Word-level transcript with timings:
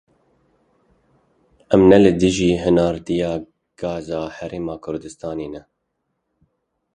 Em 1.75 1.81
ne 1.89 1.97
li 2.03 2.11
dijî 2.21 2.51
hinardeya 2.63 3.31
gaza 3.79 4.23
Herêma 4.37 4.75
Kurdistanê 4.83 5.47
ne. 5.53 5.61